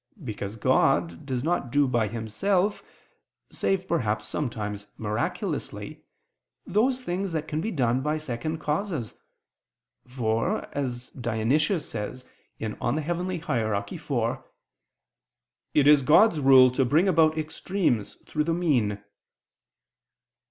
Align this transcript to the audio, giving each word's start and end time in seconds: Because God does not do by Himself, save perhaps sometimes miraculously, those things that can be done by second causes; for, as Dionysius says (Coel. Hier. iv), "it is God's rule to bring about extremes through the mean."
Because 0.23 0.55
God 0.55 1.27
does 1.27 1.43
not 1.43 1.71
do 1.71 1.87
by 1.87 2.07
Himself, 2.07 2.81
save 3.51 3.87
perhaps 3.87 4.27
sometimes 4.27 4.87
miraculously, 4.97 6.01
those 6.65 7.01
things 7.03 7.33
that 7.33 7.47
can 7.47 7.61
be 7.61 7.69
done 7.69 8.01
by 8.01 8.17
second 8.17 8.57
causes; 8.57 9.13
for, 10.07 10.67
as 10.75 11.09
Dionysius 11.11 11.87
says 11.87 12.23
(Coel. 12.59 12.77
Hier. 12.79 13.85
iv), 13.91 14.43
"it 15.75 15.87
is 15.87 16.01
God's 16.01 16.39
rule 16.39 16.71
to 16.71 16.83
bring 16.83 17.07
about 17.07 17.37
extremes 17.37 18.15
through 18.25 18.45
the 18.45 18.55
mean." 18.55 19.03